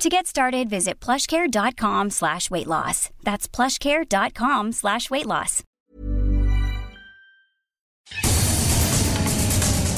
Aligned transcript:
To 0.00 0.08
get 0.08 0.26
started, 0.26 0.70
visit 0.70 0.98
plushcare.com 0.98 2.08
slash 2.08 2.50
weight 2.50 2.66
loss. 2.66 3.10
That's 3.22 3.46
plushcare.com 3.46 4.72
slash 4.72 5.10
weight 5.10 5.26
loss. 5.26 5.62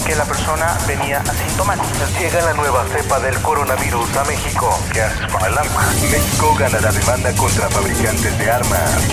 Que 0.04 0.16
la 0.16 0.24
persona 0.24 0.76
venía 0.88 1.20
asintomática. 1.20 2.18
Llega 2.18 2.44
la 2.44 2.54
nueva 2.54 2.84
cepa 2.88 3.20
del 3.20 3.40
coronavirus 3.42 4.16
a 4.16 4.24
México. 4.24 4.76
¿Qué 4.92 5.02
haces 5.02 5.32
con 5.32 5.44
el 5.44 5.56
arma? 5.56 5.92
México 6.10 6.56
gana 6.58 6.80
la 6.80 6.90
demanda 6.90 7.32
contra 7.36 7.70
fabricantes 7.70 8.36
de 8.40 8.50
armas. 8.50 9.08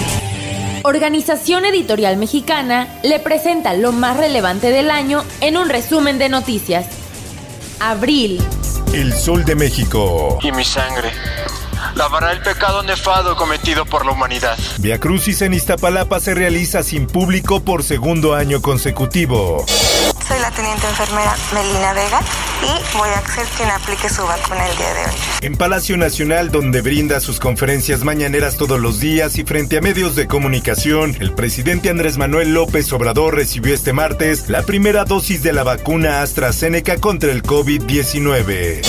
Organización 0.85 1.65
Editorial 1.65 2.17
Mexicana 2.17 2.87
le 3.03 3.19
presenta 3.19 3.75
lo 3.75 3.91
más 3.91 4.17
relevante 4.17 4.71
del 4.71 4.89
año 4.89 5.23
en 5.41 5.55
un 5.55 5.69
resumen 5.69 6.17
de 6.17 6.29
noticias. 6.29 6.87
Abril. 7.79 8.41
El 8.93 9.13
Sol 9.13 9.45
de 9.45 9.55
México. 9.55 10.39
Y 10.41 10.51
mi 10.51 10.63
sangre 10.63 11.11
lavará 11.95 12.31
el 12.31 12.41
pecado 12.41 12.81
nefado 12.81 13.35
cometido 13.35 13.85
por 13.85 14.05
la 14.05 14.11
humanidad. 14.11 14.57
Via 14.79 14.99
Crucis 14.99 15.41
en 15.43 15.53
Iztapalapa 15.53 16.19
se 16.19 16.33
realiza 16.33 16.81
sin 16.81 17.05
público 17.05 17.61
por 17.61 17.83
segundo 17.83 18.33
año 18.33 18.61
consecutivo. 18.61 19.63
Soy 20.27 20.39
la 20.39 20.51
teniente 20.51 20.87
enfermera 20.87 21.35
Melina 21.53 21.93
Vega 21.93 22.21
y 22.61 22.97
voy 22.97 23.09
a 23.09 23.21
ser 23.27 23.45
quien 23.57 23.69
aplique 23.69 24.09
su 24.09 24.23
vacuna 24.23 24.67
el 24.67 24.77
día 24.77 24.93
de 24.93 25.05
hoy. 25.05 25.15
En 25.41 25.55
Palacio 25.55 25.97
Nacional, 25.97 26.51
donde 26.51 26.81
brinda 26.81 27.19
sus 27.19 27.39
conferencias 27.39 28.03
mañaneras 28.03 28.57
todos 28.57 28.79
los 28.79 28.99
días 28.99 29.37
y 29.37 29.43
frente 29.43 29.77
a 29.77 29.81
medios 29.81 30.15
de 30.15 30.27
comunicación, 30.27 31.15
el 31.19 31.33
presidente 31.33 31.89
Andrés 31.89 32.17
Manuel 32.17 32.53
López 32.53 32.91
Obrador 32.93 33.35
recibió 33.35 33.73
este 33.73 33.93
martes 33.93 34.49
la 34.49 34.63
primera 34.63 35.05
dosis 35.05 35.41
de 35.41 35.53
la 35.53 35.63
vacuna 35.63 36.21
AstraZeneca 36.21 36.97
contra 36.97 37.31
el 37.31 37.43
COVID-19. 37.43 38.81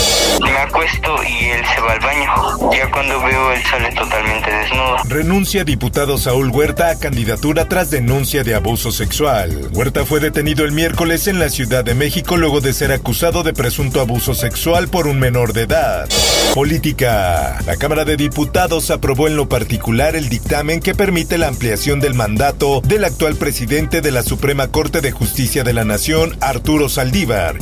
Me 0.43 0.57
acuesto 0.57 1.23
y 1.23 1.45
él 1.51 1.65
se 1.75 1.81
va 1.81 1.93
al 1.93 2.01
baño. 2.01 2.73
Ya 2.73 2.91
cuando 2.91 3.23
veo 3.23 3.40
sale 3.63 3.93
totalmente 3.95 4.51
desnudo. 4.51 4.97
Renuncia 5.09 5.65
diputado 5.65 6.19
Saúl 6.19 6.51
Huerta 6.51 6.91
a 6.91 6.99
candidatura 6.99 7.69
tras 7.69 7.91
denuncia 7.91 8.45
de 8.45 8.55
abuso 8.55 8.93
sexual. 8.93 9.69
Huerta 9.73 10.05
fue 10.05 10.21
detenido 10.21 10.65
el 10.65 10.73
miércoles 10.73 11.27
en 11.27 11.39
la 11.39 11.49
Ciudad 11.49 11.85
de 11.85 11.95
México 11.95 12.37
luego 12.37 12.61
de 12.61 12.73
ser 12.73 12.93
acusado 12.93 13.43
de 13.43 13.53
presunto 13.53 14.01
abuso 14.01 14.35
sexual 14.35 14.89
por 14.89 15.07
un 15.07 15.19
menor 15.19 15.53
de 15.53 15.63
edad. 15.63 16.09
Política. 16.55 17.59
La 17.67 17.77
Cámara 17.77 18.05
de 18.05 18.17
Diputados 18.17 18.91
aprobó 18.91 19.29
en 19.29 19.37
lo 19.37 19.49
particular 19.49 20.17
el 20.17 20.29
dictamen 20.29 20.81
que 20.81 20.95
permite 20.95 21.39
la 21.39 21.49
ampliación 21.49 22.01
del 22.01 22.15
mandato 22.15 22.81
del 22.85 23.05
actual 23.05 23.37
presidente 23.37 24.01
de 24.01 24.11
la 24.11 24.23
Suprema 24.23 24.69
Corte 24.69 25.01
de 25.01 25.13
Justicia 25.13 25.65
de 25.65 25.73
la 25.73 25.85
Nación, 25.85 26.37
Arturo 26.41 26.89
Saldívar. 26.89 27.57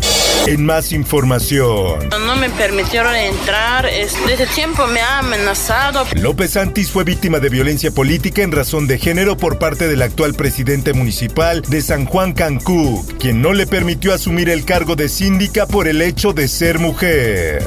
En 0.46 0.64
más 0.64 0.92
información. 0.92 2.08
No 2.08 2.36
me 2.36 2.48
permitieron 2.50 3.14
entrar, 3.14 3.86
desde 4.26 4.46
tiempo 4.46 4.86
me 4.86 5.00
ha 5.00 5.18
amenazado. 5.18 5.87
López 6.16 6.50
Santis 6.52 6.90
fue 6.90 7.04
víctima 7.04 7.38
de 7.38 7.48
violencia 7.48 7.90
política 7.90 8.42
en 8.42 8.52
razón 8.52 8.86
de 8.86 8.98
género 8.98 9.36
por 9.36 9.58
parte 9.58 9.88
del 9.88 10.02
actual 10.02 10.34
presidente 10.34 10.92
municipal 10.92 11.62
de 11.62 11.80
San 11.80 12.04
Juan 12.04 12.32
Cancún, 12.32 13.06
quien 13.18 13.40
no 13.40 13.54
le 13.54 13.66
permitió 13.66 14.12
asumir 14.12 14.50
el 14.50 14.64
cargo 14.64 14.96
de 14.96 15.08
síndica 15.08 15.66
por 15.66 15.88
el 15.88 16.02
hecho 16.02 16.32
de 16.32 16.48
ser 16.48 16.78
mujer. 16.78 17.66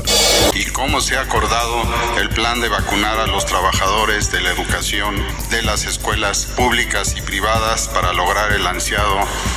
¿Y 0.54 0.66
cómo 0.66 1.00
se 1.00 1.16
ha 1.16 1.22
acordado 1.22 1.82
el 2.20 2.30
plan 2.30 2.60
de 2.60 2.68
vacunar 2.68 3.20
a 3.20 3.28
los 3.28 3.46
trabajadores 3.46 4.32
de 4.32 4.42
la 4.42 4.52
educación 4.52 5.16
de 5.50 5.62
las 5.62 5.86
escuelas 5.86 6.46
públicas 6.58 7.16
y 7.18 7.22
privadas 7.22 7.88
para 7.88 8.12
lograr 8.12 8.52
el 8.52 8.68
ansiado 8.68 9.16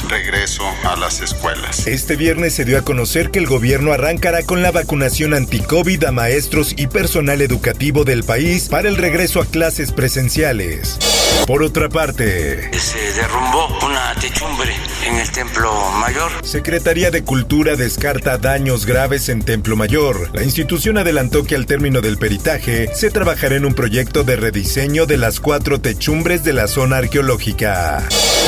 regreso 0.09 0.63
a 0.85 0.95
las 0.97 1.21
escuelas? 1.21 1.87
Este 1.87 2.17
viernes 2.17 2.55
se 2.55 2.65
dio 2.65 2.79
a 2.79 2.83
conocer 2.83 3.31
que 3.31 3.41
el 3.41 3.47
gobierno 3.47 3.93
arrancará 3.93 4.45
con 4.45 4.63
la 4.63 4.71
vacunación 4.71 5.35
anti-COVID 5.35 6.05
a 6.05 6.13
maestros 6.13 6.75
y 6.77 6.87
personal 6.87 7.43
educativo 7.43 8.05
del 8.05 8.23
país 8.23 8.69
para 8.69 8.89
el 8.89 8.97
regreso 8.97 9.41
a 9.41 9.47
clases 9.47 9.91
presenciales. 9.91 10.99
Por 11.47 11.63
otra 11.63 11.89
parte, 11.89 12.71
se 12.79 13.13
derrumbó 13.15 13.69
una 13.85 14.15
techumbre 14.15 14.75
en 15.07 15.17
el 15.17 15.31
Templo 15.31 15.73
Mayor. 16.01 16.31
Secretaría 16.45 17.11
de 17.11 17.25
Cultura 17.25 17.77
descarta 17.77 18.39
daños 18.39 18.87
graves 18.87 19.29
en 19.29 19.43
Templo 19.43 19.77
Mayor. 19.77 20.31
La 20.35 20.43
institución 20.43 20.99
adelantó 20.99 21.45
que 21.45 21.55
al 21.55 21.67
término 21.67 22.01
del 22.01 22.19
peritaje 22.19 22.89
se 22.95 23.11
trabajará 23.11 23.57
en 23.57 23.67
un 23.67 23.75
proyecto 23.75 24.25
de 24.25 24.37
rediseño 24.37 25.07
de 25.07 25.19
las 25.19 25.41
cuatro 25.41 25.81
techumbres 25.81 26.45
de 26.45 26.53
la 26.53 26.69
zona 26.69 26.99
arqueológica. 26.99 28.07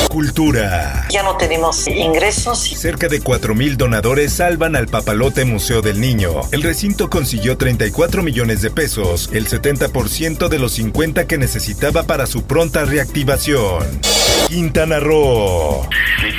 Cultura. 0.09 1.05
Ya 1.09 1.21
no 1.23 1.37
tenemos 1.37 1.87
ingresos. 1.87 2.59
Cerca 2.59 3.07
de 3.07 3.21
4.000 3.21 3.75
donadores 3.75 4.33
salvan 4.33 4.75
al 4.75 4.87
Papalote 4.87 5.45
Museo 5.45 5.81
del 5.81 5.99
Niño. 5.99 6.41
El 6.51 6.63
recinto 6.63 7.09
consiguió 7.09 7.57
34 7.57 8.23
millones 8.23 8.61
de 8.61 8.71
pesos, 8.71 9.29
el 9.33 9.47
70% 9.47 10.47
de 10.47 10.59
los 10.59 10.71
50 10.73 11.27
que 11.27 11.37
necesitaba 11.37 12.03
para 12.03 12.25
su 12.25 12.43
pronta 12.45 12.85
reactivación. 12.85 13.85
Quintana 14.47 14.99
Roo. 14.99 15.87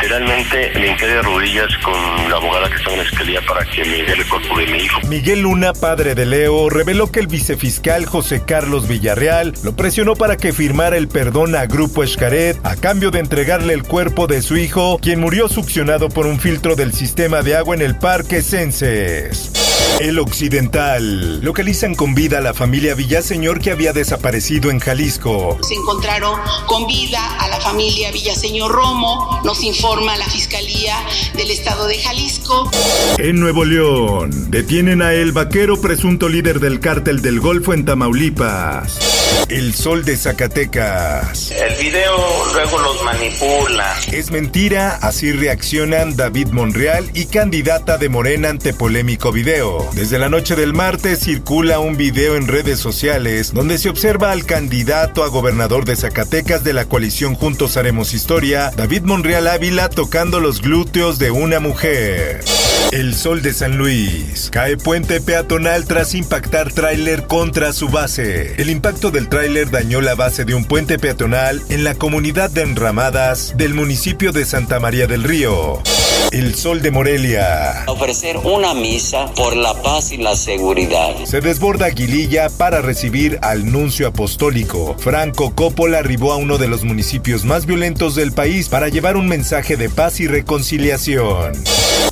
Literalmente 0.08 0.70
me 0.74 1.06
de 1.06 1.20
rodillas 1.20 1.68
con 1.84 2.30
la 2.30 2.36
abogada 2.36 2.70
que 2.70 2.76
está 2.76 2.92
en 2.92 2.98
la 2.98 3.04
fiscalía 3.04 3.40
para 3.46 3.62
que 3.66 3.84
me 3.84 4.02
dé 4.04 4.14
el 4.14 4.26
cuerpo 4.26 4.58
de 4.58 4.66
mi 4.68 4.78
hijo. 4.78 5.00
Miguel 5.06 5.42
Luna, 5.42 5.74
padre 5.74 6.14
de 6.14 6.24
Leo, 6.24 6.70
reveló 6.70 7.12
que 7.12 7.20
el 7.20 7.26
vicefiscal 7.26 8.06
José 8.06 8.42
Carlos 8.42 8.88
Villarreal 8.88 9.52
lo 9.62 9.76
presionó 9.76 10.16
para 10.16 10.38
que 10.38 10.54
firmara 10.54 10.96
el 10.96 11.08
perdón 11.08 11.54
a 11.54 11.66
Grupo 11.66 12.02
Escaret 12.02 12.56
a 12.62 12.76
cambio 12.76 13.10
de 13.10 13.18
entregarle 13.18 13.74
el 13.74 13.82
cuerpo 13.82 14.26
de 14.26 14.40
su 14.40 14.56
hijo, 14.56 14.98
quien 14.98 15.20
murió 15.20 15.46
succionado 15.46 16.08
por 16.08 16.24
un 16.24 16.40
filtro 16.40 16.74
del 16.74 16.94
sistema 16.94 17.42
de 17.42 17.56
agua 17.56 17.76
en 17.76 17.82
el 17.82 17.94
Parque 17.94 18.40
Censes. 18.40 19.57
El 20.00 20.18
Occidental. 20.18 21.40
Localizan 21.40 21.94
con 21.94 22.14
vida 22.14 22.38
a 22.38 22.40
la 22.40 22.54
familia 22.54 22.94
Villaseñor 22.94 23.60
que 23.60 23.72
había 23.72 23.92
desaparecido 23.92 24.70
en 24.70 24.78
Jalisco. 24.78 25.58
Se 25.62 25.74
encontraron 25.74 26.38
con 26.66 26.86
vida 26.86 27.20
a 27.38 27.48
la 27.48 27.60
familia 27.60 28.12
Villaseñor 28.12 28.70
Romo, 28.70 29.40
nos 29.44 29.62
informa 29.64 30.16
la 30.16 30.26
Fiscalía 30.26 30.94
del 31.36 31.50
Estado 31.50 31.86
de 31.86 31.98
Jalisco. 31.98 32.70
En 33.18 33.40
Nuevo 33.40 33.64
León, 33.64 34.50
detienen 34.50 35.02
a 35.02 35.14
El 35.14 35.32
Vaquero, 35.32 35.80
presunto 35.80 36.28
líder 36.28 36.60
del 36.60 36.80
cártel 36.80 37.20
del 37.20 37.40
Golfo 37.40 37.74
en 37.74 37.84
Tamaulipas. 37.84 39.07
El 39.48 39.74
Sol 39.74 40.04
de 40.04 40.16
Zacatecas. 40.16 41.50
El 41.52 41.74
video 41.82 42.16
luego 42.52 42.78
los 42.80 43.02
manipula. 43.02 43.96
Es 44.12 44.30
mentira, 44.30 44.96
así 45.00 45.32
reaccionan 45.32 46.16
David 46.16 46.48
Monreal 46.48 47.10
y 47.14 47.26
candidata 47.26 47.96
de 47.96 48.08
Morena 48.08 48.50
ante 48.50 48.74
polémico 48.74 49.32
video. 49.32 49.88
Desde 49.94 50.18
la 50.18 50.28
noche 50.28 50.54
del 50.54 50.74
martes 50.74 51.20
circula 51.20 51.78
un 51.78 51.96
video 51.96 52.36
en 52.36 52.46
redes 52.46 52.78
sociales 52.78 53.54
donde 53.54 53.78
se 53.78 53.88
observa 53.88 54.32
al 54.32 54.44
candidato 54.44 55.24
a 55.24 55.28
gobernador 55.28 55.84
de 55.86 55.96
Zacatecas 55.96 56.62
de 56.62 56.74
la 56.74 56.84
coalición 56.84 57.34
Juntos 57.34 57.76
Haremos 57.76 58.12
Historia, 58.12 58.70
David 58.76 59.02
Monreal 59.02 59.48
Ávila, 59.48 59.88
tocando 59.88 60.40
los 60.40 60.60
glúteos 60.60 61.18
de 61.18 61.30
una 61.30 61.60
mujer. 61.60 62.44
El 62.92 63.14
Sol 63.14 63.42
de 63.42 63.52
San 63.52 63.76
Luis. 63.76 64.48
Cae 64.50 64.76
puente 64.76 65.20
peatonal 65.20 65.84
tras 65.84 66.14
impactar 66.14 66.72
tráiler 66.72 67.24
contra 67.26 67.72
su 67.72 67.88
base. 67.88 68.54
El 68.60 68.70
impacto 68.70 69.10
del 69.10 69.28
tráiler 69.28 69.70
dañó 69.70 70.00
la 70.00 70.14
base 70.14 70.44
de 70.44 70.54
un 70.54 70.64
puente 70.64 70.98
peatonal 70.98 71.62
en 71.68 71.84
la 71.84 71.94
comunidad 71.94 72.50
de 72.50 72.62
Enramadas 72.62 73.54
del 73.56 73.74
municipio 73.74 74.32
de 74.32 74.44
Santa 74.46 74.80
María 74.80 75.06
del 75.06 75.24
Río. 75.24 75.82
El 76.30 76.54
Sol 76.54 76.82
de 76.82 76.90
Morelia. 76.90 77.84
Ofrecer 77.86 78.36
una 78.38 78.74
misa 78.74 79.32
por 79.34 79.56
la 79.56 79.74
paz 79.82 80.12
y 80.12 80.18
la 80.18 80.36
seguridad. 80.36 81.24
Se 81.24 81.40
desborda 81.40 81.86
Aguililla 81.86 82.50
para 82.50 82.82
recibir 82.82 83.38
al 83.40 83.70
nuncio 83.70 84.08
apostólico. 84.08 84.94
Franco 84.98 85.54
Coppola 85.54 85.98
arribó 85.98 86.32
a 86.32 86.36
uno 86.36 86.58
de 86.58 86.68
los 86.68 86.84
municipios 86.84 87.44
más 87.44 87.64
violentos 87.64 88.14
del 88.14 88.32
país 88.32 88.68
para 88.68 88.88
llevar 88.88 89.16
un 89.16 89.26
mensaje 89.26 89.76
de 89.76 89.88
paz 89.88 90.20
y 90.20 90.26
reconciliación. 90.26 91.52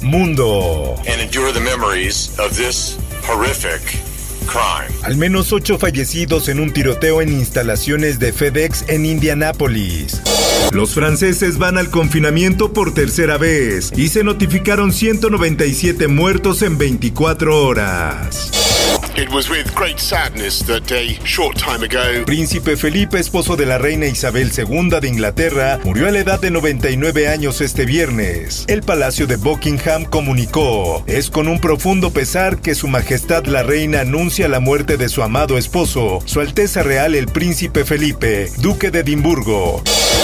Mundo. 0.01 0.56
And 0.57 1.21
endure 1.21 1.53
the 1.53 1.61
memories 1.61 2.31
of 2.39 2.57
this 2.57 2.97
horrific 3.29 3.83
crime. 4.47 4.93
Al 5.03 5.17
menos 5.17 5.53
ocho 5.53 5.79
fallecidos 5.79 6.49
en 6.49 6.61
un 6.61 6.73
tiroteo 6.73 7.21
en 7.21 7.31
instalaciones 7.31 8.19
de 8.19 8.33
FedEx 8.33 8.85
en 8.89 9.05
Indianápolis. 9.05 10.23
Los 10.73 10.95
franceses 10.95 11.59
van 11.59 11.77
al 11.79 11.91
confinamiento 11.91 12.73
por 12.73 12.95
tercera 12.95 13.37
vez 13.37 13.93
y 13.97 14.09
se 14.09 14.25
notificaron 14.25 14.93
197 14.93 16.09
muertos 16.09 16.63
en 16.63 16.79
24 16.79 17.65
horas. 17.65 18.66
It 19.19 19.31
was 19.31 19.49
with 19.49 19.75
great 19.75 19.99
sadness 19.99 20.63
that 20.67 20.93
a 20.93 21.19
short 21.25 21.57
time 21.57 21.83
ago, 21.83 22.27
Príncipe 22.27 22.77
Felipe, 22.77 23.19
esposo 23.19 23.57
de 23.57 23.65
la 23.65 23.79
reina 23.79 24.07
Isabel 24.07 24.53
II 24.55 24.91
de 25.01 25.09
Inglaterra, 25.09 25.81
murió 25.85 26.07
a 26.07 26.11
la 26.11 26.19
edad 26.19 26.39
de 26.39 26.51
99 26.51 27.27
años 27.27 27.63
este 27.63 27.87
viernes. 27.87 28.67
El 28.69 28.83
Palacio 28.83 29.27
de 29.27 29.37
Buckingham 29.37 30.05
comunicó, 30.05 31.03
es 31.07 31.31
con 31.31 31.49
un 31.49 31.61
profundo 31.61 32.11
pesar 32.11 32.61
que 32.61 32.75
Su 32.75 32.89
Majestad 32.89 33.47
la 33.47 33.63
Reina 33.63 34.01
anuncia 34.01 34.49
la 34.49 34.61
muerte 34.61 34.99
de 34.99 35.09
su 35.09 35.23
amado 35.23 35.57
esposo, 35.57 36.19
Su 36.27 36.41
Alteza 36.41 36.83
Real 36.83 37.15
el 37.15 37.29
Príncipe 37.29 37.87
Felipe, 37.87 38.51
Duque 38.59 38.91
de 38.91 38.99
Edimburgo. 39.01 39.83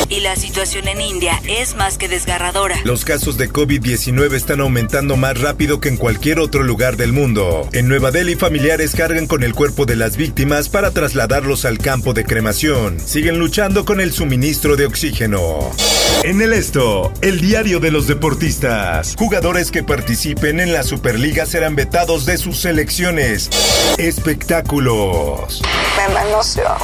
Y 0.09 0.21
la 0.21 0.37
situación 0.37 0.89
en 0.89 1.01
India 1.01 1.41
es 1.49 1.75
más 1.77 1.97
que 1.97 2.09
desgarradora. 2.09 2.77
Los 2.85 3.05
casos 3.07 3.39
de 3.39 3.49
COVID-19 3.51 4.35
están 4.35 4.61
aumentando 4.61 5.17
más 5.17 5.41
rápido 5.41 5.81
que 5.81 5.89
en 5.89 5.97
cualquier 5.97 6.39
otro 6.39 6.63
lugar 6.63 6.99
del 6.99 7.13
mundo. 7.13 7.67
En 7.73 7.89
Nueva 7.89 8.11
Delhi, 8.11 8.35
familiares 8.35 8.82
cargan 8.91 9.29
con 9.29 9.45
el 9.45 9.55
cuerpo 9.55 9.87
de 9.87 9.95
las 9.95 10.17
víctimas 10.17 10.69
para 10.69 10.91
trasladarlos 10.91 11.65
al 11.65 11.79
campo 11.79 12.13
de 12.15 12.25
cremación. 12.25 12.99
Siguen 12.99 13.39
luchando 13.39 13.85
con 13.85 14.01
el 14.01 14.13
suministro 14.13 14.75
de 14.75 14.87
oxígeno. 14.87 15.71
En 16.25 16.41
el 16.43 16.53
esto, 16.53 17.13
el 17.21 17.41
diario 17.41 17.81
de 17.81 17.91
los 17.91 18.07
deportistas. 18.09 19.15
Jugadores 19.17 19.71
que 19.71 19.83
participen 19.83 20.61
en 20.61 20.73
la 20.73 20.83
Superliga 20.83 21.47
serán 21.47 21.77
vetados 21.77 22.27
de 22.27 22.39
sus 22.39 22.59
selecciones. 22.59 23.51
Espectáculos. 23.99 25.63
Me 25.97 26.15
manoseó 26.15 26.77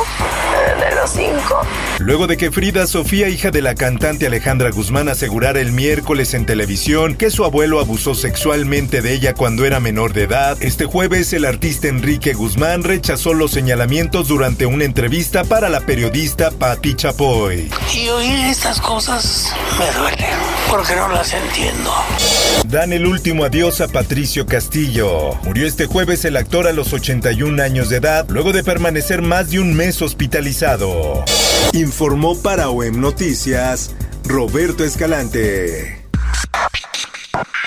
de 0.81 0.95
los 0.95 1.11
cinco. 1.11 1.61
Luego 1.99 2.27
de 2.27 2.37
que 2.37 2.51
Frida 2.51 2.87
Sofía, 2.87 3.29
hija 3.29 3.51
de 3.51 3.63
la 3.63 3.75
cantante 3.75 4.27
Alejandra 4.27 4.71
Guzmán, 4.71 5.09
asegurara 5.09 5.61
el 5.61 5.73
miércoles 5.73 6.35
en 6.35 6.47
televisión 6.47 7.15
que 7.15 7.31
su 7.31 7.45
abuelo 7.45 7.81
abusó 7.81 8.15
sexualmente 8.15 9.03
de 9.03 9.13
ella 9.13 9.35
cuando 9.35 9.65
era 9.65 9.81
menor 9.81 10.13
de 10.13 10.25
edad, 10.25 10.57
este 10.61 10.85
jueves 10.85 11.33
el 11.33 11.45
artista 11.45 11.88
Enrique 11.89 12.35
Guzmán 12.35 12.83
rechazó 12.83 13.35
los 13.35 13.51
señalamientos 13.51 14.29
durante 14.29 14.67
una 14.67 14.85
entrevista 14.85 15.45
para 15.45 15.69
la 15.69 15.81
periodista 15.81 16.51
Patti 16.51 16.95
Chapoy. 16.95 17.71
Y 17.95 18.09
oír 18.09 18.39
estas 18.47 18.81
cosas 18.81 19.53
me 19.79 19.99
duele, 19.99 20.27
porque 20.71 20.95
no 20.95 21.09
las 21.09 21.33
entiendo. 21.33 21.91
Dan 22.69 22.93
el 22.93 23.07
último 23.07 23.45
adiós 23.45 23.81
a 23.81 23.89
Patricio 23.89 24.47
Castillo. 24.47 25.35
Murió 25.45 25.67
este 25.67 25.87
jueves 25.87 26.25
el 26.25 26.37
actor 26.37 26.67
a 26.67 26.73
los 26.73 26.93
81 26.93 27.63
años 27.63 27.89
de 27.89 27.97
edad, 27.97 28.27
luego 28.29 28.53
de 28.53 28.63
permanecer 28.63 29.23
más 29.23 29.51
de 29.51 29.61
un 29.61 29.75
mes 29.75 30.01
hospitalizado. 30.03 31.25
Informó 31.73 32.41
para 32.41 32.71
OEM 32.71 33.01
Noticias 33.01 33.93
Roberto 34.25 34.85
Escalante. 34.85 35.98